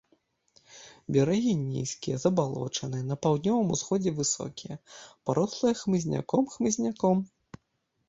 Берагі 1.17 1.53
нізкія, 1.59 2.15
забалочаныя, 2.23 3.03
на 3.11 3.19
паўднёвым-усходзе 3.27 4.17
высокія, 4.23 4.81
парослыя 5.29 5.81
хмызняком 5.87 6.53
хмызняком. 6.59 7.17